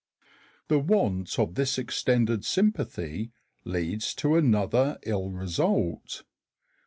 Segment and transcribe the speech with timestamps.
[0.67, 3.31] The want of this extended sympathy
[3.65, 6.23] leads to another ill result.